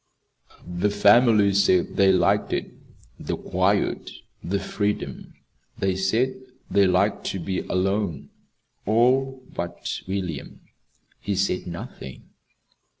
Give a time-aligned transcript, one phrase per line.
[0.65, 2.71] The family said they liked it
[3.19, 4.09] the quiet,
[4.43, 5.35] the freedom.
[5.77, 6.33] They said
[6.71, 8.31] they liked to be alone
[8.87, 10.61] all but William.
[11.19, 12.31] He said nothing.